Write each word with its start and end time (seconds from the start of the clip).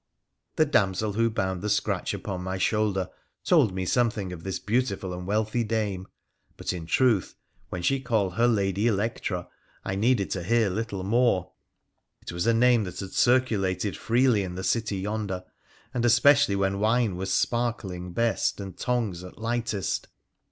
The 0.55 0.65
damsel 0.65 1.13
who 1.13 1.29
bound 1.29 1.61
the 1.61 1.69
scratch 1.69 2.11
upon 2.11 2.41
my 2.41 2.57
shoulder 2.57 3.11
told 3.45 3.69
46 3.69 3.95
WONDERFUL 3.95 4.01
ADVENTURES 4.01 4.01
OF 4.01 4.01
me 4.01 4.01
something 4.01 4.33
of 4.33 4.43
this 4.43 4.57
beautiful 4.57 5.13
and 5.13 5.27
wealthy 5.27 5.63
dame. 5.63 6.07
But, 6.57 6.73
in 6.73 6.87
truth, 6.87 7.35
when 7.69 7.83
she 7.83 7.99
called 7.99 8.33
her 8.33 8.47
Lady 8.47 8.87
Electra 8.87 9.47
I 9.85 9.93
needed 9.93 10.31
to 10.31 10.41
hear 10.41 10.71
little 10.71 11.03
more. 11.03 11.51
It 12.23 12.31
was 12.31 12.47
a 12.47 12.51
name 12.55 12.83
that 12.85 12.99
had 12.99 13.11
circulated 13.11 13.95
freely 13.95 14.41
in 14.41 14.55
the 14.55 14.63
city 14.63 14.97
yonder, 14.97 15.43
and 15.93 16.03
especially 16.03 16.55
when 16.55 16.79
wine 16.79 17.15
was 17.15 17.31
sparkling 17.31 18.11
best 18.11 18.59
and 18.59 18.75
tongues 18.75 19.23
at 19.23 19.37
lightest 19.37 20.07